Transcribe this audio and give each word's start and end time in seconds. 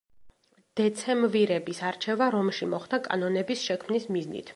დეცემვირების 0.79 1.81
არჩევა 1.89 2.31
რომში 2.37 2.69
მოხდა 2.75 3.01
კანონების 3.09 3.67
შექმნის 3.69 4.09
მიზნით. 4.17 4.49